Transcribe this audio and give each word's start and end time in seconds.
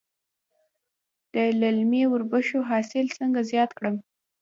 د 1.33 1.35
للمي 1.61 2.03
وربشو 2.09 2.59
حاصل 2.69 3.05
څنګه 3.17 3.39
زیات 3.51 3.71
کړم؟ 3.77 3.95